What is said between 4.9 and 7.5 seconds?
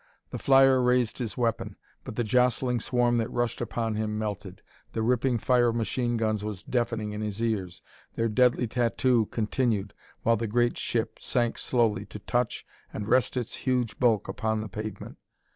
the ripping fire of machine guns was deafening in his